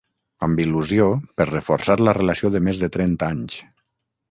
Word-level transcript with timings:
Amb 0.45 0.61
il·lusió, 0.63 1.05
per 1.41 1.47
reforçar 1.51 1.99
la 2.07 2.17
relació 2.19 2.53
de 2.57 2.65
més 2.71 2.83
de 2.87 2.93
trenta 2.99 3.31
anys... 3.37 3.63